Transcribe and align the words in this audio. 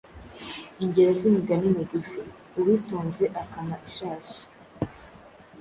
Ingero 0.83 1.11
z’imigani 1.19 1.67
migufi:Uwitonze 1.77 3.23
akama 3.41 3.75
ishashi. 3.87 4.39